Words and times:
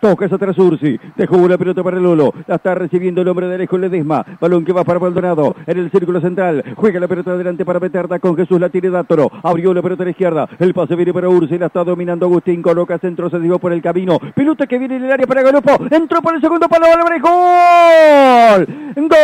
Toca 0.00 0.24
esa 0.24 0.36
atrás 0.36 0.56
Ursi. 0.58 0.98
Dejó 1.16 1.36
una 1.36 1.58
pelota 1.58 1.82
para 1.82 1.98
Lolo. 1.98 2.32
La 2.46 2.56
está 2.56 2.74
recibiendo 2.74 3.20
el 3.20 3.28
hombre 3.28 3.48
de 3.48 3.58
lejos 3.58 3.78
Ledesma. 3.78 4.24
Balón 4.40 4.64
que 4.64 4.72
va 4.72 4.82
para 4.82 4.98
Maldonado. 4.98 5.54
En 5.66 5.78
el 5.78 5.90
círculo 5.90 6.20
central. 6.22 6.64
Juega 6.74 6.98
la 6.98 7.06
pelota 7.06 7.32
adelante 7.32 7.66
para 7.66 7.80
meterla 7.80 8.18
con 8.18 8.34
Jesús. 8.34 8.58
La 8.58 8.70
tiene 8.70 8.88
Dátoro. 8.88 9.30
Abrió 9.42 9.74
la 9.74 9.82
pelota 9.82 10.02
a 10.02 10.06
la 10.06 10.10
izquierda. 10.12 10.48
El 10.58 10.72
pase 10.72 10.96
viene 10.96 11.12
para 11.12 11.28
Ursi. 11.28 11.58
La 11.58 11.66
está 11.66 11.84
dominando 11.84 12.24
Agustín. 12.26 12.62
Coloca 12.62 12.98
centro. 12.98 13.28
Se 13.28 13.38
dio 13.38 13.58
por 13.58 13.74
el 13.74 13.82
camino. 13.82 14.18
Pelota 14.34 14.66
que 14.66 14.78
viene 14.78 14.96
en 14.96 15.04
el 15.04 15.12
área 15.12 15.26
para 15.26 15.42
Galopo. 15.42 15.76
Entró 15.90 16.22
por 16.22 16.34
el 16.34 16.40
segundo 16.40 16.66
palo. 16.66 16.86
Álvarez. 16.86 17.20
¡Gol! 17.20 18.66
¡Gol! 18.96 19.20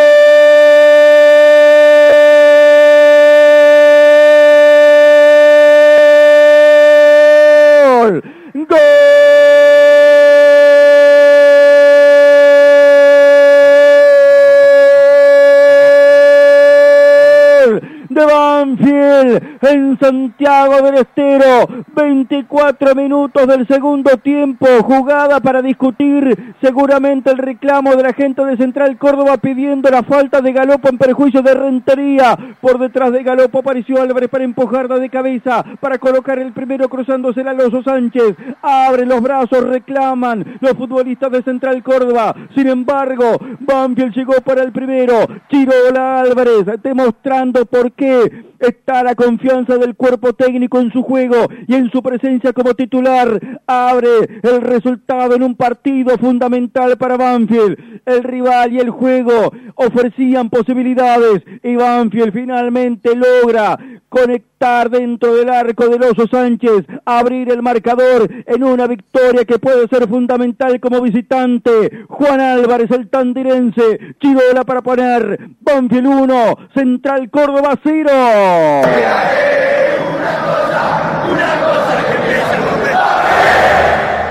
de 18.17 18.25
Banfield 18.57 19.59
en 19.61 19.99
Santiago 19.99 20.81
del 20.81 20.95
Estero. 20.95 21.85
24 21.95 22.95
minutos 22.95 23.47
del 23.47 23.67
segundo 23.67 24.17
tiempo. 24.17 24.67
Jugada 24.83 25.41
para 25.41 25.61
discutir 25.61 26.55
seguramente 26.63 27.31
el 27.31 27.39
reclamo 27.39 27.95
de 27.95 28.03
la 28.03 28.13
gente 28.15 28.45
de 28.45 28.57
Central 28.57 28.97
Córdoba 28.97 29.37
pidiendo 29.37 29.91
la 29.91 30.03
falta 30.03 30.41
de 30.41 30.53
Galopo 30.53 30.89
en 30.89 30.97
perjuicio 30.97 31.43
de 31.43 31.55
Rentería. 31.55 32.37
Por 32.61 32.79
detrás 32.79 33.13
de 33.13 33.23
Galopo 33.23 33.59
apareció 33.59 34.01
Álvarez 34.01 34.31
para 34.31 34.45
empujarla 34.45 34.99
de 34.99 35.11
cabeza, 35.11 35.63
para 35.81 35.99
colocar 35.99 36.39
el 36.39 36.53
primero 36.53 36.89
cruzándose 36.89 37.43
el 37.43 37.49
Alonso 37.49 37.83
Sánchez. 37.83 38.37
Abre 38.63 39.05
los 39.05 39.21
brazos, 39.21 39.65
reclaman 39.69 40.59
los 40.61 40.73
futbolistas 40.73 41.31
de 41.31 41.43
Central 41.43 41.83
Córdoba. 41.83 42.35
Sin 42.55 42.69
embargo, 42.69 43.39
Banfield 43.61 44.15
llegó 44.15 44.35
para 44.43 44.63
el 44.63 44.73
primero. 44.73 45.27
Chirola 45.51 46.21
Álvarez 46.21 46.67
demostrando 46.83 47.67
por 47.67 47.93
qué 47.93 48.47
está 48.61 49.03
la 49.03 49.15
confianza 49.15 49.77
del 49.79 49.95
cuerpo 49.97 50.33
técnico 50.33 50.81
en 50.81 50.93
su 50.93 51.03
juego 51.03 51.49
y 51.67 51.75
en 51.75 51.91
su 51.91 52.03
presencia 52.03 52.53
como 52.53 52.75
titular. 52.75 53.41
Abre 53.67 54.41
el 54.43 54.61
resultado 54.61 55.35
en 55.35 55.43
un 55.43 55.55
partido 55.55 56.17
fundamental 56.19 56.97
para 56.97 57.17
Banfield. 57.17 58.01
El 58.05 58.23
rival 58.23 58.73
y 58.73 58.81
el 58.81 58.91
juego 58.91 59.53
ofrecían 59.75 60.51
posibilidades 60.51 61.43
y 61.63 61.77
Banfield 61.77 62.33
finalmente 62.33 63.11
logra 63.15 63.79
conectar 64.17 64.89
dentro 64.89 65.35
del 65.35 65.51
arco 65.51 65.89
del 65.89 66.03
Oso 66.03 66.27
Sánchez, 66.31 66.87
abrir 67.05 67.51
el 67.51 67.61
marcador 67.61 68.31
en 68.47 68.65
una 68.65 68.87
victoria 68.87 69.45
que 69.45 69.59
puede 69.59 69.87
ser 69.89 70.09
fundamental 70.09 70.81
como 70.81 71.03
visitante. 71.03 72.05
Juan 72.09 72.41
Álvarez, 72.41 72.91
el 72.93 73.09
tandirense, 73.11 74.15
Chirola 74.19 74.65
para 74.65 74.81
poner 74.81 75.51
Banfield 75.61 76.07
1, 76.07 76.59
Central 76.75 77.29
Córdoba 77.31 77.79
0. 77.85 78.11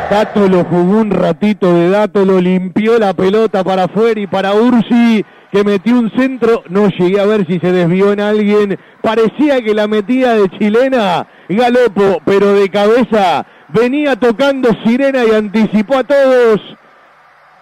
Dato 0.10 0.48
lo 0.48 0.64
jugó 0.64 1.00
un 1.00 1.12
ratito 1.12 1.74
de 1.74 1.90
Dato, 1.90 2.26
lo 2.26 2.40
limpió 2.40 2.98
la 2.98 3.14
pelota 3.14 3.64
para 3.64 3.84
afuera 3.84 4.20
y 4.20 4.28
para 4.28 4.54
Ursi 4.54 5.24
que 5.52 5.64
metió 5.64 5.98
un 6.00 6.12
centro, 6.12 6.64
no 6.70 6.90
llegué 6.90 7.20
a 7.20 7.26
ver 7.26 7.46
si 7.48 7.60
se 7.60 7.72
desvió 7.72 8.12
en 8.12 8.20
alguien, 8.20 8.80
parecía 9.02 9.62
que 9.62 9.74
la 9.74 9.88
metía 9.88 10.34
de 10.34 10.50
chilena, 10.50 11.28
Galopo, 11.50 12.22
pero 12.26 12.54
de 12.54 12.70
cabeza, 12.70 13.46
venía 13.70 14.16
tocando 14.16 14.70
sirena 14.86 15.24
y 15.26 15.32
anticipó 15.32 15.98
a 15.98 16.04
todos 16.04 16.62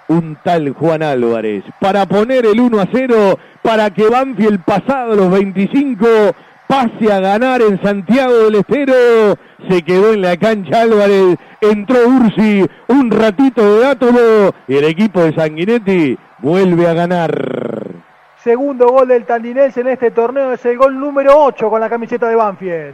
un 0.08 0.38
tal 0.44 0.72
Juan 0.72 1.04
Álvarez 1.04 1.64
para 1.80 2.06
poner 2.06 2.46
el 2.46 2.60
1 2.60 2.80
a 2.80 2.88
0, 2.92 3.40
para 3.62 3.90
que 3.90 4.08
Banfield 4.08 4.64
pasado 4.64 5.16
los 5.16 5.32
25 5.32 6.06
pase 6.68 7.12
a 7.12 7.20
ganar 7.20 7.62
en 7.62 7.82
Santiago 7.82 8.34
del 8.46 8.56
Estero. 8.56 9.38
Se 9.70 9.82
quedó 9.82 10.14
en 10.14 10.22
la 10.22 10.38
cancha 10.38 10.82
Álvarez, 10.82 11.38
entró 11.62 12.08
Ursi, 12.08 12.66
un 12.88 13.12
ratito 13.12 13.76
de 13.76 13.80
dátulo 13.82 14.56
y 14.68 14.76
el 14.76 14.86
equipo 14.86 15.22
de 15.22 15.34
Sanguinetti 15.36 16.18
vuelve 16.40 16.88
a 16.88 16.94
ganar. 16.94 17.63
Segundo 18.44 18.90
gol 18.90 19.08
del 19.08 19.24
Tandinense 19.24 19.80
en 19.80 19.88
este 19.88 20.12
torneo 20.12 20.52
es 20.52 20.66
el 20.66 20.78
gol 20.78 21.00
número 21.00 21.34
8 21.46 21.70
con 21.70 21.80
la 21.80 21.90
camiseta 21.90 22.28
de 22.28 22.36
Banfield. 22.36 22.92